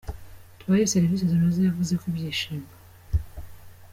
tubahe 0.59 0.83
serivisi 0.93 1.29
zinoze 1.31 1.59
Yavuze 1.61 1.93
ko 1.99 2.03
ibyishimo. 2.11 2.67